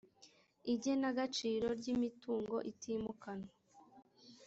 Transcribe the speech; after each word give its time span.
igenagaciro 0.73 1.67
ry 1.79 1.87
imitungo 1.93 2.55
itimukanwa 2.71 3.51